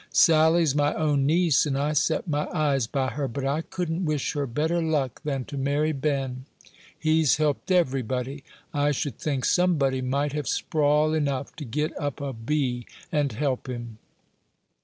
Sally's 0.09 0.73
my 0.73 0.95
own 0.95 1.27
niece, 1.27 1.67
and 1.67 1.77
I 1.77 1.93
set 1.93 2.27
my 2.27 2.47
eyes 2.51 2.87
by 2.87 3.09
her; 3.09 3.27
but 3.27 3.45
I 3.45 3.61
couldn't 3.61 4.03
wish 4.03 4.33
her 4.33 4.47
better 4.47 4.81
luck 4.81 5.21
than 5.23 5.45
to 5.45 5.59
marry 5.59 5.91
Ben. 5.91 6.45
He's 6.97 7.35
helped 7.37 7.69
everybody; 7.69 8.43
I 8.73 8.93
should 8.93 9.19
think 9.19 9.45
somebody 9.45 10.01
might 10.01 10.33
have 10.33 10.47
sprawl 10.47 11.13
enough 11.13 11.55
to 11.57 11.65
get 11.65 11.95
up 11.99 12.19
a 12.19 12.33
'bee' 12.33 12.87
and 13.11 13.31
help 13.31 13.69
him." 13.69 13.99